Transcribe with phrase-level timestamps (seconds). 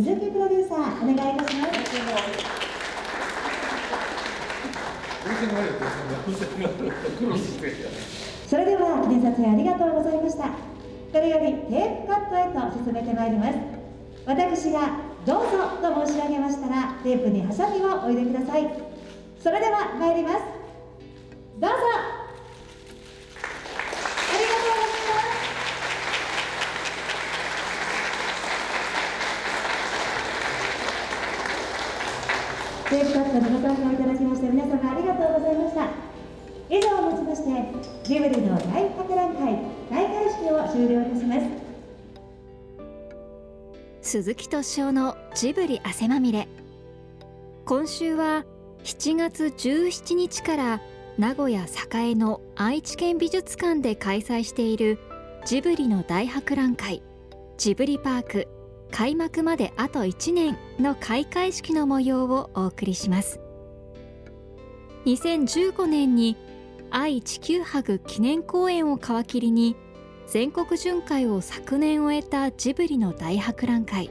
[0.00, 1.72] 鈴木プロデューサーお願いいたします
[8.48, 9.02] それでは。
[9.02, 10.54] 記念撮影ありがとうございましたこ
[11.14, 13.58] れよりテープカットへと進めてまいります
[14.24, 15.50] 私がどうぞ
[15.82, 18.70] と申し上げましたらテープにハサミをおいでください
[19.40, 20.36] それでは参ります
[21.58, 21.76] どうぞ
[34.48, 35.88] して皆様ありがとうございました。
[36.70, 37.48] 以上をもちまして
[38.04, 39.58] ジブリの大博覧会
[39.90, 41.40] 開会式を終了いたします。
[44.02, 46.48] 鈴木敏夫のジブリ汗まみれ。
[47.66, 48.44] 今週は
[48.84, 50.80] 7月17日から
[51.18, 54.98] 名古屋栄の愛知県美術館で開催している
[55.44, 57.02] ジブリの大博覧会
[57.58, 58.48] ジブリパーク
[58.90, 63.40] 開幕まであと1年の開会式の模様をお送りします。
[65.08, 66.36] 2015年に
[66.90, 69.74] 愛・地球博記念公演を皮切りに
[70.26, 74.10] 全国巡回を昨年終えたジブリの大博覧会。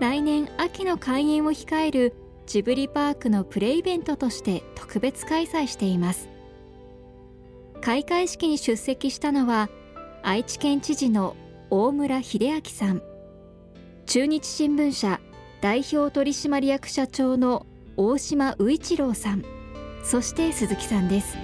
[0.00, 2.14] 来年秋の開園を控える
[2.46, 6.28] ジブリパークのプレイベントとして特別開催しています。
[7.80, 9.68] 開会式に出席したのは
[10.24, 11.36] 愛知県知事の
[11.70, 13.02] 大村秀明さん。
[14.06, 15.20] 中日新聞社
[15.60, 17.66] 代表取締役社長の
[17.96, 19.44] 大島宇一郎さん
[20.02, 21.36] そして鈴木さんです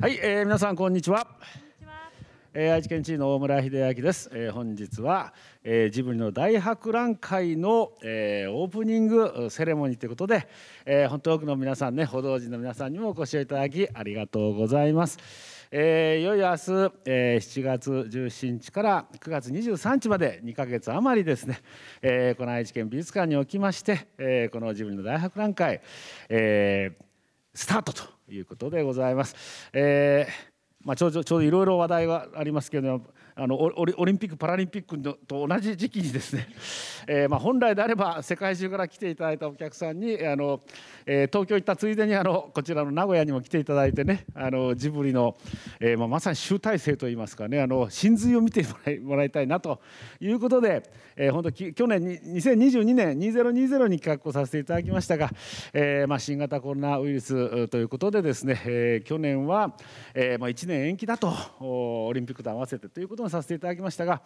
[0.00, 1.26] はい、えー、皆さんこんにちは。
[2.58, 10.48] えー、愛知県知事の大村秀明です、えー、本日は、えー、ジブリの大博覧会の、えー、オープニングセレモニーということで、
[10.86, 15.18] えー、本当多くの皆さんね報道陣の皆さんにもお越しいただきありがとうございます、
[15.70, 21.60] えー、いよいよ明日、えー、7月17日から9月23日まで2ヶ月余りですね、
[22.00, 25.82] えー、この愛知県美術館におきまして、えー、このジブリの大博覧会、
[26.30, 27.04] えー、
[27.52, 29.36] スタートということでございます。
[29.74, 30.55] えー
[30.86, 33.02] まあ、ちょうどいろいろ話題はありますけど
[33.38, 36.48] あのオリンピック・パラリンピックと同じ時期にですね、
[37.06, 40.62] えー、まあ本来であれば世界中から来ていただいたお客さんにあの、
[41.04, 45.36] えー、東京行ったついでにあのこちらの名古屋にも来ていただいてねあのジブリの、
[45.80, 49.82] えーまあ、まさに集大成といいますかねあの真髄を見てもらいもらいたいなと
[50.18, 50.82] いうことで、
[51.14, 55.30] えー、本当去年に2022年2020に企画をさせていただきましたが、
[55.74, 59.76] えーまあ、新型コロナウイルスということでですね、えー、去年は、
[60.14, 61.30] えーまあ、1年延期だと
[61.60, 64.22] オリンピックと合わせてということさせていただきましたが、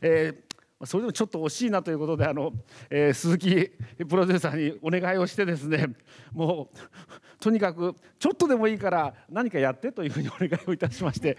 [0.00, 2.52] えー、それでもちょっと惜しいなということであの、
[2.90, 3.70] えー、鈴木
[4.04, 5.88] プロデューサーにお願いをしてですね
[6.32, 6.78] もう
[7.40, 11.38] とにかくちょっとでもいいから何かやってというふうにお願いをいたしまして、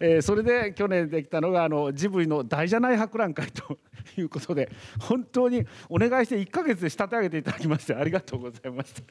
[0.00, 3.78] えー、それで去年できたのがあのジブリの大じゃない博覧会と
[4.16, 4.70] いうことで
[5.00, 9.02] 本当にお願いして1ヶ月で仕立て上げていただきましてありがとうございました。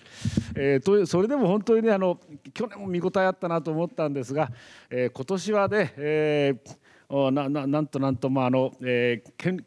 [0.55, 2.19] えー、とそれでも本当にねあの
[2.53, 4.49] 去年も見応えあったなと思ったんですが、
[4.89, 9.65] えー、今年はね、えーなななんとなんと、まああのえー、県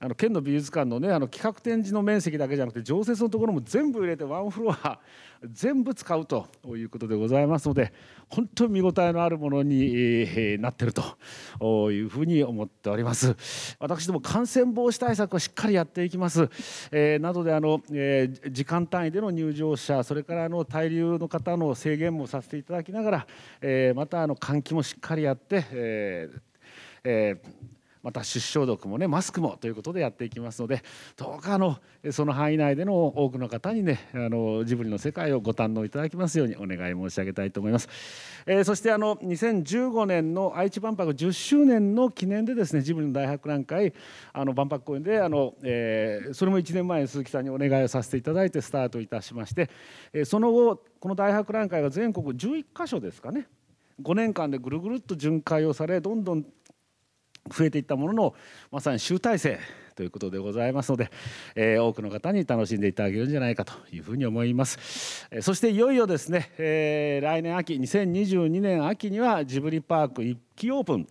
[0.00, 5.00] あの県の美術館の,、ね、あの企画展示の面積だけじゃなくて常設のところも全部入れてワンフロア
[5.52, 7.92] 全部使うということでございますので
[8.28, 13.36] 本当に見応えのあるものになっているというふうに思っております。
[13.78, 16.48] 私ども感染防止対策をしっかりやっていきます、
[16.90, 23.26] えー、などであの、えー、時間単位での入場者それからあの滞留の方の制限もさせていただきながら、
[23.60, 26.47] えー、またあの換気もしっかりやって、えー
[27.04, 30.82] えー、また出消毒もねマスクもということでやっていきますので
[31.16, 31.78] どうかあの
[32.10, 37.88] その範囲内での多くの方にねあのジブリの世界をご堪能いただきますようにお願い申し上げたいと思います、
[38.46, 43.92] えー、そしてあの2015年の愛知万博10周年の記念でですねジブリの大博覧会
[44.32, 49.68] あの万博公園であの、えー、それも1年前に鈴木さんにお願いをさせていただいてスタートいたしまして、
[50.12, 53.48] えー、その後この大博覧会が全国11カ所ですかね
[54.02, 56.44] 5年間でぐるぐるっと巡回をされどんどん
[57.48, 58.34] 増えていったものの
[58.70, 59.58] まさに集大成
[59.98, 61.10] ということでございますので、
[61.56, 71.08] えー、多くの方に楽しんでいただけるんじゃないかというふうに思います、えー、そしていよいよですね、えー、来年秋2022年秋にはジブリパーク1期オープン、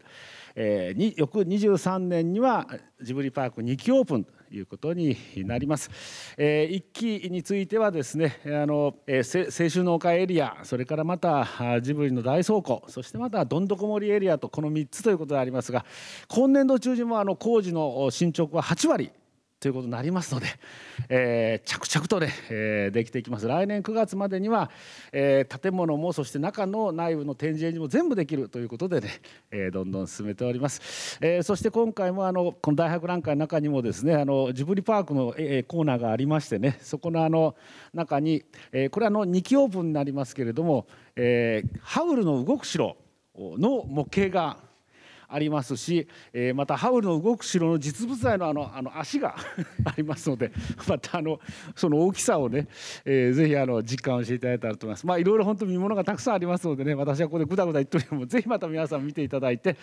[0.56, 2.66] えー、に翌23年には
[3.01, 4.28] ジブリパーク2期オープン。
[4.51, 5.89] いうことになります。
[6.38, 6.83] えー、1
[7.21, 11.47] 期についてはですねあの、えー、青春の丘エリアそれからまた
[11.81, 15.85] ジブリの大倉庫そしてまたどんどこ森エリアとこの3つということでありますが
[16.27, 19.11] 今年度中にもあの工事の進捗は8割
[19.59, 20.45] ということになりますので、
[21.09, 23.48] えー、着々とね、えー、できていきます。
[23.48, 24.69] 来年9月までには、
[25.12, 29.09] えー、建物もそして中の内部の展示園も全部できるということでね、
[29.50, 37.56] えー、どんどん進めております、えー、そして今回もあのこの大博覧会の中にもですねあのジブリパークの、えー、コーナーがありましてねそこのあの
[37.94, 42.95] 中に、えー、これはあの2期オープンになりますけれども、えー、ハウルの動く城
[43.36, 44.66] の模型が
[45.27, 49.35] ありますし、えー、またハウルの動く城の実物大のあの あの足が
[49.85, 50.51] ありますので
[50.88, 51.39] またあの
[51.75, 52.68] その大きさをね、
[53.06, 55.06] えー、ぜひあの実感をしていただいたらと思います。
[55.06, 59.75] まあいろいろ本当見物がたくさんありますのでね私はここでぐだぐだ言っとるよりもぜひまた皆さん見ていただいて、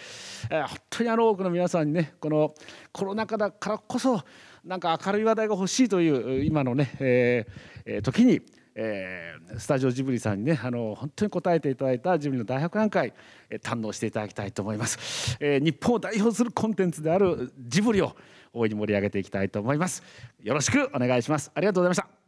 [0.51, 2.55] えー、本当にあの多くの皆さんにねこの
[2.93, 4.23] コロナ禍だからこそ
[4.65, 8.41] なんか明るい話題が欲しいという今のね、えー、時に
[8.77, 13.13] えー、スタジオジブリさんにねあの本当に答えていただいたジブリの大博覧会、
[13.49, 18.17] えー、堪能していただきたいと思います、えー、日本を代表するコンテンツであるジブリを
[18.55, 20.03] 大いに盛り上げていきたいと思います。
[20.41, 21.51] よろしくお願いします。
[21.55, 22.25] ありがとうございました。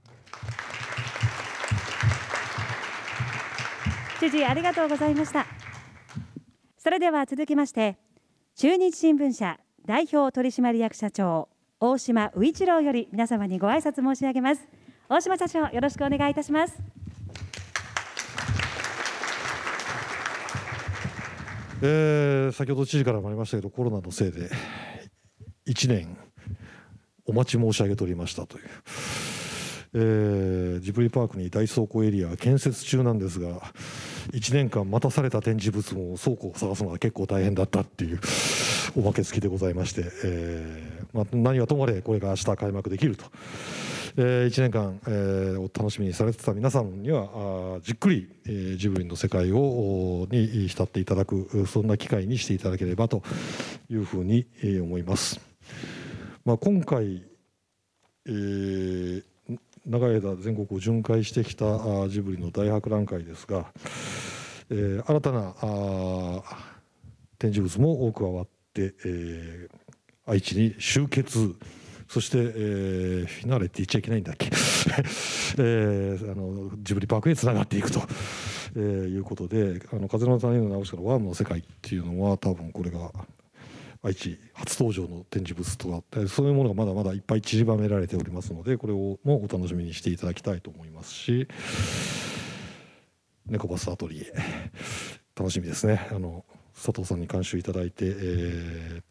[4.19, 5.47] 知事ありがとうございました。
[6.79, 7.97] それでは続きまして
[8.55, 11.49] 中日新聞社代表取締役社長
[11.81, 14.69] 大島宇一郎より皆様にご挨拶申し上げます。
[15.09, 16.83] 大島社長よろしくお願いいたします
[21.83, 24.51] えー、先ほど知事からもありましたけどコロナのせいで
[25.67, 26.17] 1年
[27.27, 28.65] お待ち申し上げておりましたという、
[29.95, 33.61] えー、ジブリパークに大倉庫エリア建設中なんですが
[34.33, 38.21] 1年間待たされた展示物も倉庫を探すのが結構大変だったっていう
[38.97, 43.27] おまけ付きでございまして、えーまあ、何はともあれこれが明日開幕できると。
[44.19, 53.23] えー、1年間、えー、お楽しみにされてた皆さんにはあじっくり、えー、ジブリの世界をに浸っていただくそんな機会にしていただければと
[53.91, 55.39] いうふうに、えー、思います。
[56.47, 57.25] まあ、今回、
[58.25, 59.23] えー、
[59.85, 63.67] 長い間全国を巡回してきたあジブリの大博覧会ですが、
[64.71, 66.43] えー、新たなあ
[67.39, 71.55] 展示物も多く加わって、えー、愛知に集結
[72.09, 74.47] そして、えー、フィナーレって言っちゃいけないんだっけ、
[75.59, 78.01] えー、あのジブリパークへつながっていくと、
[78.77, 83.13] えー、いうことで「あの風の谷の直しからワームの世界」っていうのは多分これが
[84.03, 91.49] 愛知初登場の展示物とかってそういうものがまだまだいっぱい散りばめられておりますのでこれをもお楽しみにしていただきたいと思いますし
[93.49, 94.33] 猫バスアトリエ。
[95.37, 96.09] 楽しみですね。
[96.11, 96.45] あの
[96.75, 99.03] 佐藤さんに監修いただいて、えー、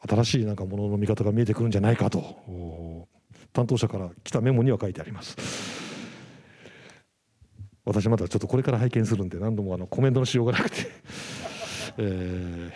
[0.00, 3.06] 新しいなんかものの見方が見えてくるんじゃないかと。
[3.52, 5.36] 担当者から来たメモには書いてあります。
[7.84, 10.86] 私まだちょっとこれから拝見するんで何度もあのコメントのしようがなくて。
[11.98, 12.70] えー、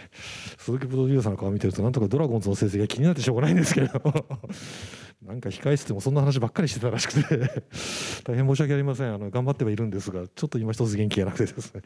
[0.56, 3.88] 鈴木プロデューサーの顔見てるとなんとかドラゴンズの成績が気になってしょうがないんですけど。
[5.22, 7.38] なんか控え室でもそんな話ばっかりしてたらしくて。
[8.24, 9.12] 大変申し訳ありません。
[9.12, 11.82] あの頑張ってはいるんですがちょっと今一つ元気がなくてですね。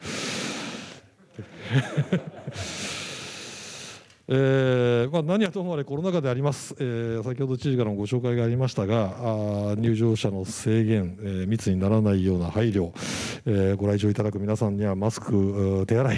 [4.27, 12.91] えーまあ、何はともあれコロナ禍であります、えー、先ほど知事からもご紹介がありましたがあ入場者の制限、えー、密にならないような配慮、
[13.45, 16.17] えー、ご来場いただく皆さんにはマスク手洗い、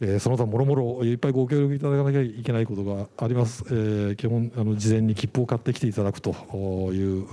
[0.00, 6.30] えー、その他もろもろいっぱいご協力いただかなきゃいけないことがあります、えー、基本あの事前に切符を買ってきていただくと
[6.92, 7.26] いう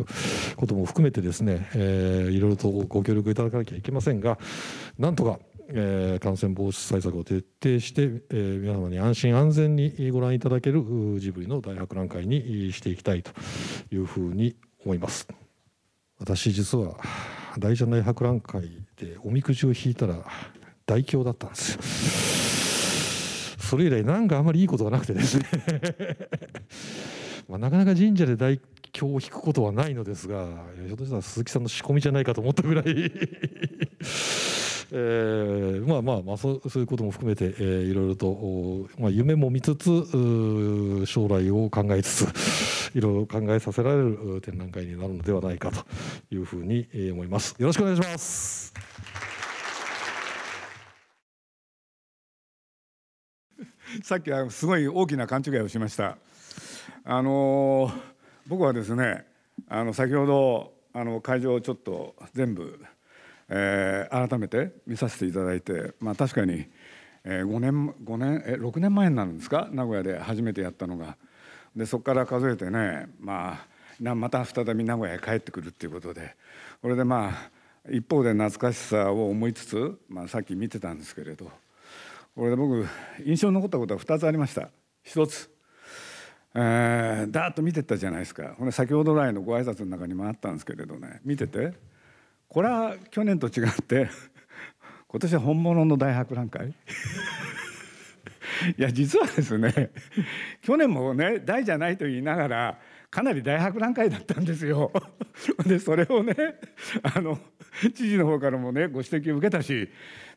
[0.55, 4.37] ことも含めてですね、えー、いろいろとご協力いただかなきゃいけませんが
[4.99, 5.39] なんとか
[5.69, 10.83] えー、感染防止対策を徹底して、えー、皆様に安心安全にご覧いただける
[11.19, 13.31] ジブリの大博覧会にしていきたいと
[13.91, 14.55] いうふうに
[14.85, 15.27] 思います。
[16.19, 16.95] 私実は
[17.57, 18.63] 大蛇大博覧会
[18.97, 20.25] でおみくじを引いたら
[20.85, 21.75] 大凶だったんです。
[21.75, 21.81] よ
[23.59, 25.45] それ以来なんかあんまりいいことがなくてですね。
[27.49, 28.59] まあ、なかなか神社で大
[28.91, 33.11] 凶を引くことはないのですがひょっとしたら鈴木さんの仕込みじゃないかと思ったぐらい。
[34.95, 39.89] えー、まあまあまあそうそういうことも含めて、えー、いろいろと、まあ、夢も見つつ
[41.07, 45.83] 将来を考えつつ いろいろ考えさせられる展覧会になるのではないかと
[46.29, 47.55] いうふうに思います。
[47.57, 48.71] よろしくお願いします。
[54.03, 56.19] さっきはすごい大きな勘違いをしました。
[57.03, 57.91] あの
[58.45, 59.25] 僕はですね
[59.67, 62.79] あの先ほどあの会場をちょっと全部
[63.49, 66.65] えー、改めて見させていただいて、まあ、確かに、
[67.23, 69.69] えー、5年5年え6年前になるんですか？
[69.71, 71.17] 名古屋で初めてやったのが。
[71.75, 73.65] でそこから数えてね、ま
[74.05, 76.35] あ、また再び名古屋へ帰ってくるっていうことで。
[76.81, 77.51] これでまあ
[77.91, 81.51] 一方で懐かしさを思いつつ、まあ、さっき見てたんですけれど。
[82.35, 82.85] これで僕
[83.25, 84.69] 印象に残ったことは2つありました。
[85.03, 85.49] 一つ
[86.55, 88.55] えー、だーっと見てったじゃないですか。
[88.57, 91.19] ほん先ほど来のご挨拶の中にもあったんですけれどね。
[91.23, 91.73] 見てて。
[92.53, 94.09] これは去年と違って
[95.09, 96.69] 今年は本物の大博覧会？
[98.77, 99.89] いや実はですね
[100.61, 102.79] 去年もね大じゃないと言いながら
[103.09, 104.91] かなり大博覧会だったんですよ。
[105.65, 106.35] でそれをね
[107.01, 107.39] あの
[107.95, 109.89] 知事の方からもねご指摘を受けたし、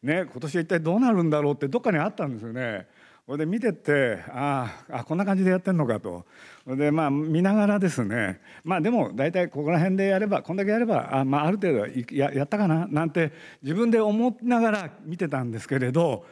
[0.02, 2.86] ね、今年は一体どうなるんだろうってどっかにあったんですよね。
[3.26, 6.24] それで見てってああこんな感じでやってんのかと
[6.64, 12.86] でまあ見ながらですねまあでも大体ここら辺でやればこんだけやればあ,、まあ、ある程度ややったかな？
[12.86, 16.24] なんて自分で思いながら見てたんですけれど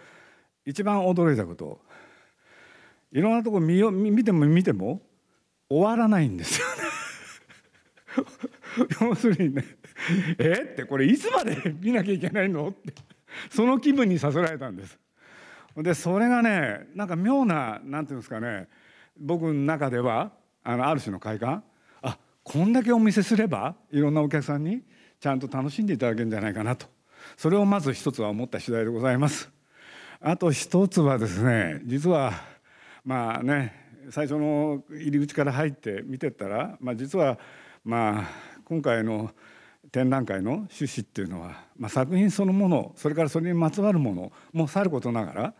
[0.64, 1.80] 一番驚いたこと
[3.10, 5.02] いろんなとこ見よ見ても見ても
[5.68, 6.66] 終わらないんですよ。
[9.00, 9.64] 要するにね
[10.38, 12.68] 「えっ?」てこれいつまで見なきゃいけないの？
[12.68, 12.92] って
[13.50, 14.96] その気分にさせられたんです。
[15.76, 18.69] でそれがねなんか妙ななんていうんですかね
[19.19, 21.64] 僕の中ではあのある種の快感
[22.02, 24.83] あこんだけお見せすればいろんなお客さんに
[25.21, 26.87] ちゃんと楽しんでいただけるんじゃないかなと
[27.37, 29.50] それをまず一つは思った次第でございます。
[30.21, 32.33] あと一つはですね実は
[33.04, 37.38] まあね最初の入り口から入って見てったら、まあ、実は
[37.85, 38.28] まあ
[38.64, 39.31] 今回の
[39.93, 45.54] 展覧会の趣旨っていうのは、まあ、作品そのものそれからそれにまつわるものもさることながら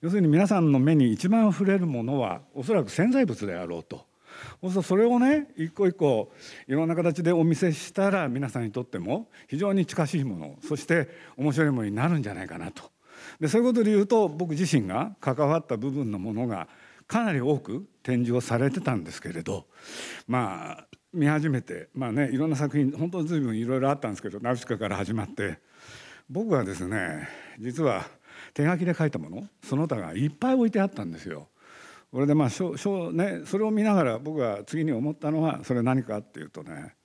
[0.00, 4.06] 要するに皆さんの目に一番触れるものはおそらく潜在物であろうと。
[4.82, 6.32] それをね一個一個
[6.66, 12.84] いろんな形でお見せしたら皆さんにとっても非常に近しいものそして面白いものになるんじゃないかなと
[13.40, 16.68] でそういうことで言うと僕自身が関わった部分のものが
[17.06, 19.66] かなり多く展示をされてたんですけれど
[20.26, 25.58] まあ見始めてまあねいろんな作品本当に随分いろいろあったんですけどナウシカから始まって
[26.28, 27.28] 僕はですね
[27.58, 28.06] 実は
[28.58, 31.46] 手書きで書いたものその他がいっぱい置いてあったんですよ。
[32.10, 36.96] これでまあしょしょ、ね、それを見ながら僕が次に思ったのはそれ何かっていうとね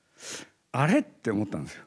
[0.71, 1.83] あれって思ったんですよ。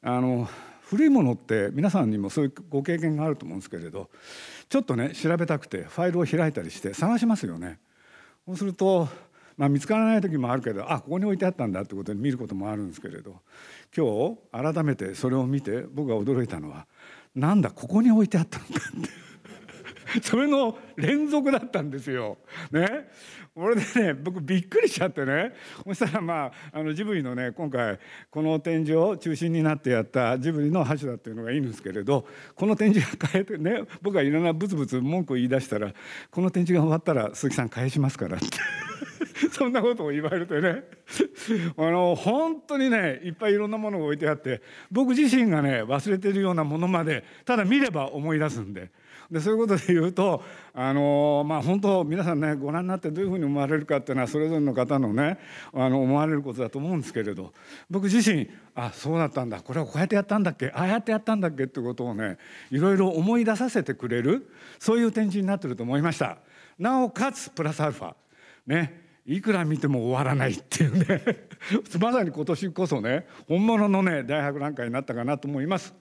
[0.00, 0.48] あの
[0.84, 4.08] 古いものって皆さんにもそういうご経験があると思うんですけれど
[4.70, 7.78] ちょっとね調べたくてファイルを開いたりして探しますよね。
[8.46, 9.08] そうすると
[9.56, 13.40] まあ、見つからない時もあるけどあここに置いてあったんだってことで見ることもあるんですけれど
[13.96, 16.86] 今日改めてそれを見て僕が驚いたのは
[17.36, 19.26] なんだここに置いてあったのかって
[20.22, 22.38] それの連続だったんですよ。
[22.70, 23.08] ね、
[23.54, 25.52] これでね僕びっくりしちゃってね
[25.84, 27.98] そしたらまああのジブリのね今回
[28.30, 35.92] この展示を中心になってやったジブリの橋田っていうのがいいんですけれどこの展示が変えてね僕がいろんなブツブツ文句を言い出したら
[36.30, 38.46] この展示が終わったら鈴木さん返しますからって。
[39.52, 40.84] そんなことを言われてね
[41.76, 48.90] あの本当にねいっぱいいろんなものが置いてあって僕自身がね忘れてるようなものまでただ見れば思い出すんで。
[49.30, 50.40] でそういうことで言うと
[50.72, 55.38] あのまあ本当皆さんねご覧になってどういうふうに思われるかっていうのはそれぞれの方のね
[55.74, 57.52] あの思われることだと思うんですけれど
[57.90, 62.38] 僕自身あそうだったんだこれはこうやってやったんだっけああやってやったんだっけってことをね
[62.70, 66.38] いろいろ思い出させてくれるそういう展示になってると思いました。
[66.78, 68.14] なおかつプラスアルファ
[68.66, 71.22] ねいくら見ても終わらないっていうね
[72.00, 75.94] まさに今年こそね本物のね大博覧会になったかなと思います。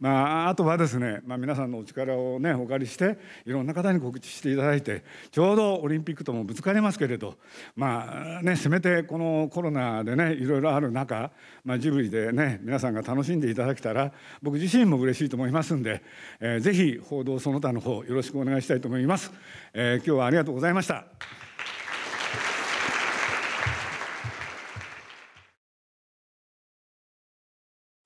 [0.00, 7.36] まあ、あとはですね、まあ、皆さんのお力をねお借りしていろんな方に告知していただいてちょうどオリンピックともぶつかりますけれど
[7.76, 11.30] まあねせめてこのコロナでねいろいろある中、
[11.64, 16.02] まあ、ジブリでね皆さんが楽しんでいただけたら僕自身も嬉しいと思いますんで、
[16.40, 19.32] えー、ぜひ報道その他の方よろしくお願いしたいと思います。
[19.72, 21.04] えー、今日はありがとうございました。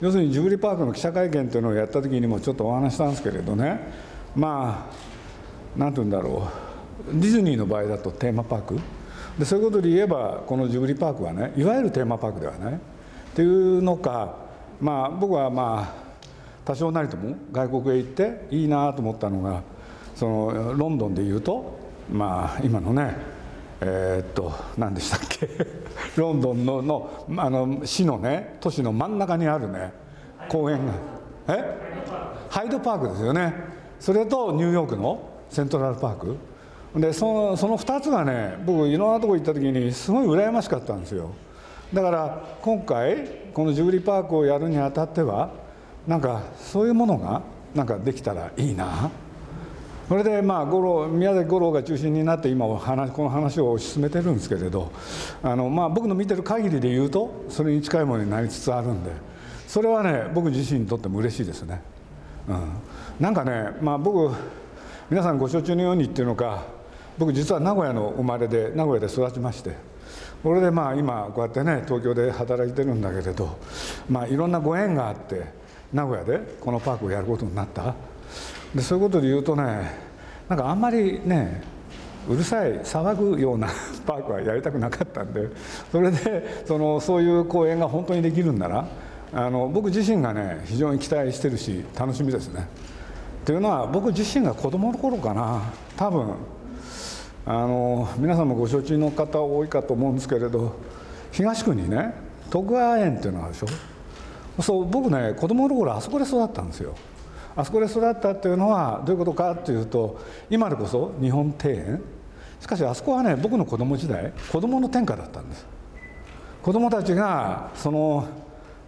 [0.05, 3.81] 要するにジブリパークの記者会見というのをやった時にもちょっとお話したんですけれどね。
[4.37, 4.95] まあ
[5.79, 6.47] 何て言うんだろ
[7.11, 7.19] う。
[7.19, 8.79] ディズニーの場合だとテーマパーク。
[9.39, 12.75] でそういうことで言えばこのジブリパークはねいわゆるテーマパークではない。
[12.75, 12.77] っ
[13.35, 14.37] ていうのか
[14.79, 15.95] まあ僕はまあ
[16.67, 19.63] 多少なりとも外国へ行っていいなと思ったのが
[20.15, 21.79] そのロンドンでいうと
[22.13, 23.17] まあ今のね
[23.81, 25.84] えー、っと何でしたっけ。
[26.17, 29.93] ロンドンののあの市のね都市の真ん中にあるね
[30.49, 30.93] 公園が。
[31.49, 31.95] え？
[32.51, 33.55] ハイドパークですよね。
[33.99, 36.37] それとニューヨークのセントラルパーク。
[37.01, 41.31] でそのその2つがね僕いろんなとこ行った時にすごい羨ましかったんですよ。
[41.93, 45.53] だから今回このジブリパークをやるにあたっては
[46.07, 47.43] なんかそういうものが
[47.75, 49.11] なんかできたらいいな。
[50.09, 54.93] それでまあ五郎宮崎五郎が中心になって今この話を進めてるんですけれど
[55.43, 59.11] あの、まあ、僕の見てる限りで言うとそれに近いものになりつつあるんで
[59.67, 61.81] それはね僕自身にとっても嬉しいですね。
[62.47, 62.73] うん、
[63.19, 64.35] なんかね、まあ、僕
[65.11, 66.65] 皆さんご承知のようにっていうのか
[67.19, 69.77] 僕実は名古屋の生まれで名古屋で育ちまして
[70.43, 73.57] これでまあ今こうやってね東京で働いてるんだけれど
[74.11, 75.43] まあいろんなご縁があって
[75.93, 77.95] 名古屋でこのパークをやることになった
[78.75, 79.93] でそういうことで言うとね
[80.49, 81.63] なんかあんまりね
[82.29, 83.69] うるさい騒ぐような
[84.07, 85.49] パークはやりたくなかったんで
[85.93, 88.87] それでそのそういう公演が本当にできるんなら
[89.33, 92.69] あの僕自身がね非常に期待してるし楽しみですね。
[93.45, 95.61] というのは僕自身が子供の頃かな。
[95.97, 96.35] 多分
[97.47, 100.77] あの皆さんもご承知の方多いかと思うんですけれど
[101.31, 102.15] 東区にね
[102.49, 104.63] 徳川園っていうのがあるでしょ。
[104.63, 106.95] そう僕ね子供の頃あそこで育ったんですよ。
[107.57, 110.21] あそこで育ったっていうのはどういうことかっていうと
[110.51, 112.03] 今でこそ日本庭園。
[112.61, 115.67] しかしあそこはね僕の子供時代子供の天下だったんです。
[116.63, 118.27] 子供たちがその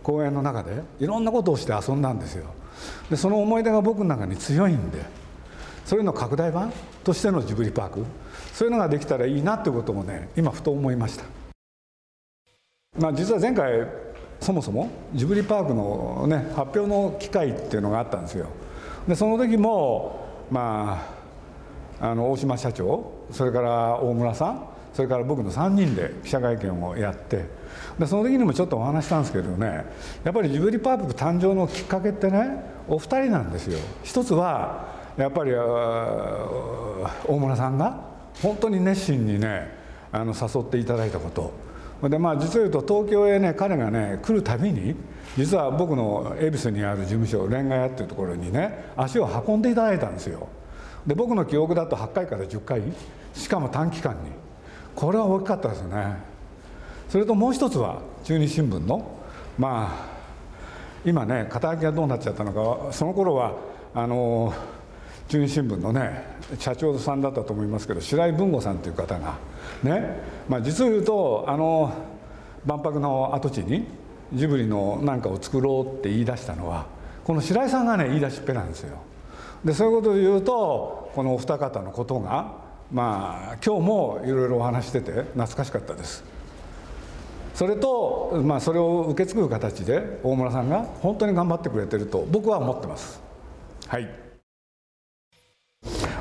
[0.02, 2.46] 公園の中でいろんなことをして遊んだんですよ。
[3.11, 5.04] でその思い出が僕の中に強いんで
[5.85, 6.73] それの拡大版
[7.04, 8.04] としてのジブリパーク
[8.52, 11.25] そういうのができたらいいなってこともね今ふと思いました、
[12.99, 13.87] まあ、実は前回
[14.40, 18.47] そもそもジブリパークの、ね、発表の機会っていうのがあったんですよ。
[19.09, 21.02] でその時もま
[22.00, 27.45] ああの大島社長それから大村さんそれから僕の3人で記者会見をやって
[27.99, 29.85] でその時にもちょっとお話したんですけどね
[30.25, 33.78] やっぱりジブリパーク誕生のきっかけってねお二人なんですよ。
[34.05, 38.05] 一つはやっぱり大村さんが
[38.43, 39.75] 本当に熱心にね
[40.12, 41.65] あの誘っていただいたこと。
[42.02, 44.94] でまあ実を言うと東京へね彼がね来るたびに
[45.36, 50.48] 実は僕の恵比寿にある事務所レンガ屋っていうところにね足を運んでいただいたんですよ。
[51.06, 52.82] で僕の記憶だと8回から10回
[53.35, 54.46] しかも短期間に。
[54.94, 56.16] これは大きかったですね。
[57.09, 59.06] それともう一つは中日新聞の
[59.59, 60.16] まあ
[61.04, 63.54] 今ね肩書きがどうなっちゃったのかその頃は
[63.94, 64.52] あの
[65.28, 69.38] 中日新聞のね社長さんだったと思いますけど白井文吾さんという方が
[69.82, 71.92] ね、まあ、実を言うとあの
[72.64, 73.86] 万博の跡地に
[74.32, 76.86] ジブリの何かを作ろうって言い出したのは
[77.24, 78.98] この白井さんがね言い出しっぺなんですよ。
[79.64, 82.54] でそういうことで言うとこのお二方のことが
[82.92, 86.22] まあ今日もいろいろお話してて懐かしかったです。
[87.54, 93.20] それと、まあ、それを受け継ぐ形で大村さんが本当に頑張ってくれてると僕は思ってます。
[93.88, 94.25] はい。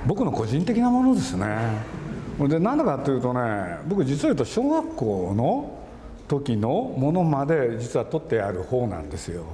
[0.06, 2.06] 僕の個人的なものですね。
[2.40, 5.80] で何だかというとね僕実を言うと小学校の
[6.28, 9.46] 時のものまで実は取ってある方なんですよ。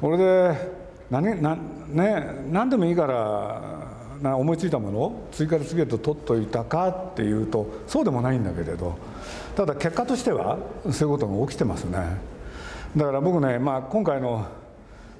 [0.00, 1.56] これで何な、
[1.88, 8.96] ね、何でもいいからな思いついたものを次から次へと取っといたかっていうとそうでもないんだけれど
[9.54, 10.58] ただ結果としては
[10.90, 11.98] そういうことが起きてますね。
[12.96, 14.46] だから僕ね、まあ、今回の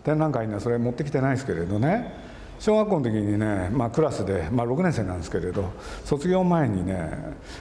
[0.04, 2.25] 展覧会にはそれ持ってきてないですけれどね。
[2.58, 5.70] 小学校の時にね、まあ、クラスで、まあ、6年生なんですけれど
[6.04, 7.10] 卒業前にね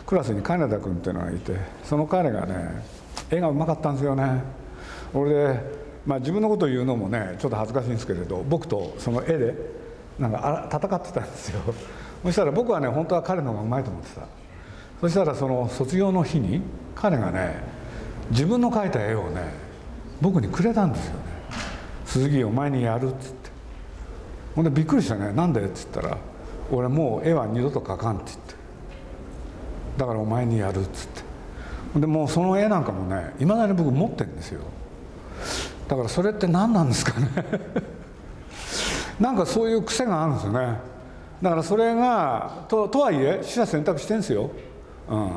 [0.05, 2.83] クラスに金田君っていうのがいてその彼がね
[3.29, 4.41] 絵がうまかったんですよね。
[5.13, 5.59] 俺で、
[6.05, 9.55] まあ、自分のことを言うのもねちょっと恥ずかしいんですけれど僕とその絵で
[10.19, 11.61] なんかあ戦ってたんですよ。
[12.23, 14.27] そしたら僕はね本当は彼の方がうまいと思ってた。
[15.01, 16.61] そしたらその卒業の日に
[16.95, 17.63] 彼がね
[18.31, 19.41] 自分の描いた絵をね
[20.21, 21.19] 僕にくれたんですよね
[22.05, 23.44] 「鈴木お前にやる」っつって。
[24.55, 26.17] ほんでびっくりしたね「なんで?」っつったら
[26.71, 28.55] 「俺もう絵は二度と描かん」って言って
[29.97, 31.25] 「だからお前にやる」っつって。
[31.93, 34.61] ほんでもうその絵なんかもねいまだに僕持ってるんですよ。
[35.87, 37.27] だからそれって何なんですかね。
[39.17, 40.77] なんかそういう癖があるんですよね。
[41.41, 44.49] だからそれがととはいえ取捨選択してるんですよ、
[45.09, 45.29] うん、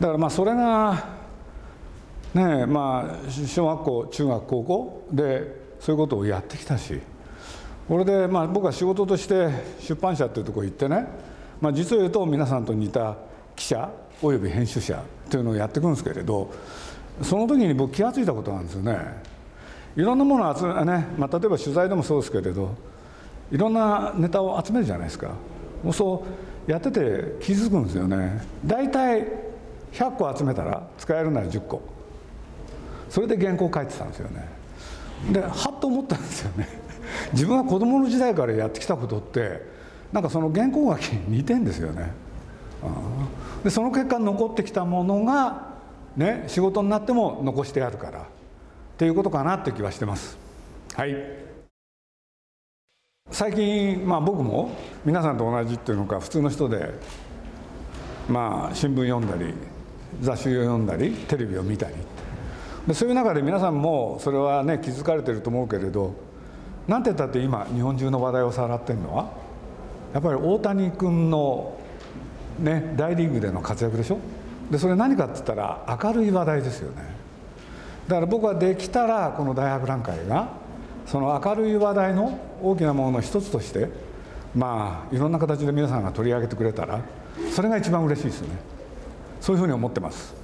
[0.00, 1.04] だからまあそれが
[2.34, 7.00] ねまあ小学校中学高校でそういうことをやってきたし。
[7.88, 9.48] これでまあ僕は仕事として
[9.80, 11.06] 出版社っていうところ行ってね、
[11.58, 13.16] まあ、実を言うと皆さんと似た
[13.56, 16.52] 記者および編集者というのをやっていくんですけれど
[17.22, 18.98] その時に僕気が付いたことなんですよね。
[19.96, 22.76] いろんなものを集めね、まあ、例えば取材でもそうですけれど
[23.50, 25.30] いろんなネタを集めるじゃないですか。
[25.82, 26.24] もうそ
[26.66, 28.42] うやってて気づくんですよね。
[28.64, 29.26] 大体
[29.92, 31.80] 100個集めたら使えるなら10個。
[33.08, 34.46] それで原稿書いてたんですよね。
[35.32, 36.87] ではっと思ったんですよね。
[37.32, 39.62] 自分は子供の時代からやってきたことって
[40.12, 42.12] なんかその原稿書きに似てんですよね。
[43.64, 45.74] でその結果残ってきたものが
[46.16, 48.24] ね仕事になっても残してあるからっ
[48.96, 50.38] ていうことかなって気はしてます。
[50.94, 51.16] はい。
[53.30, 54.70] 最近、まあ、僕も
[55.04, 56.94] 皆さんと同じっていうのか普通の人で、
[58.26, 59.52] まあ、新聞読んだり
[60.22, 61.94] 雑誌を読んだりテレビを見たり。
[62.86, 66.14] でそういう中で皆さんもそれはね気づかれてると思うけれど
[66.88, 69.30] なんて言ったって今日本中の話題をさらってるのは？
[70.14, 71.78] やっぱり大谷君の
[72.58, 74.18] ね、大リーグでの活躍でしょ？
[74.70, 77.02] でそれ何かって言ったら明るい話題ですよね。
[78.08, 80.48] だから僕はできたらこの大博覧会が
[81.04, 83.90] その明るい話題の大きなものの一つとして
[84.56, 87.02] まあいろんな形で皆さんが取り上げてくれたら
[87.52, 88.48] それが一番嬉しいですね。
[89.42, 90.34] そういうふうに思ってます。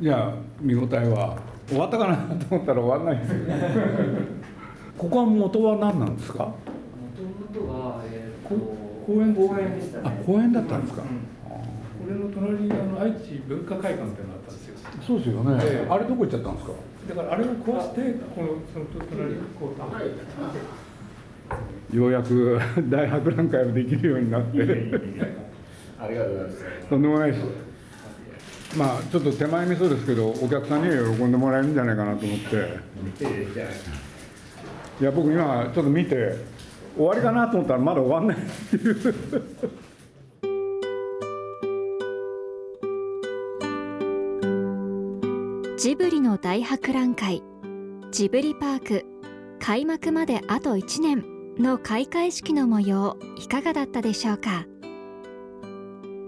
[0.00, 1.36] いや見応えは
[1.68, 3.38] 終わったかなと思ったら終わらないですよ
[4.98, 6.52] ここは元は何なんですか？
[7.54, 8.54] 元々は、えー、と
[9.06, 10.04] 公園公園でしたね。
[10.04, 11.08] あ公園だったんですか、こ
[12.08, 14.78] れの隣にあの愛知文化会館っていうのがあったんですよ。
[15.04, 15.90] そうですよね、ええ。
[15.90, 16.72] あれどこ行っちゃったんですか？
[17.08, 18.00] だからあれをこうして
[18.34, 19.72] このその隣にこ
[21.92, 24.62] うようやく大博覧会をできるようになって。
[26.00, 26.64] ありがとうございます。
[26.88, 27.44] とんでもないです
[28.76, 32.46] まあちょっと手前味噌ですけどお客さんには喜んでもらえるんじゃないかなと思って。
[35.00, 36.36] いや僕今ちょっと見て
[36.96, 39.14] 終わりかなと思ったらまだ終わんないっていう。
[45.76, 47.42] ジブリの大博覧会
[48.10, 49.04] ジブリパーク
[49.60, 51.24] 開幕まであと1年
[51.58, 54.66] の開会式の模様いかがだったでしょうか？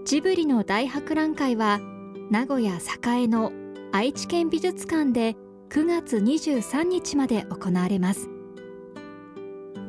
[0.05, 1.79] ジブリの大博覧会は
[2.29, 3.53] 名古屋栄の
[3.93, 5.37] 愛知県美術館で
[5.69, 8.27] 9月23日まで行われます。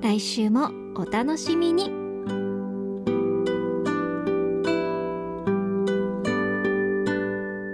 [0.01, 1.91] 来週もお楽しみに。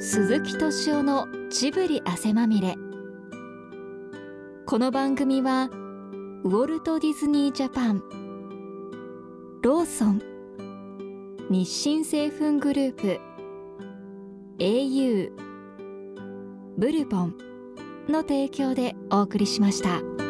[0.00, 2.77] 鈴木敏夫のジブリ汗まみれ。
[4.64, 5.68] この番組は
[6.42, 8.03] ウォルト・ディズニー・ジャパン
[9.61, 10.22] ローソン
[11.50, 13.34] 日清製粉グループ
[14.59, 15.33] au
[16.79, 17.37] ブルボン
[18.09, 20.24] の提供でお送りしました。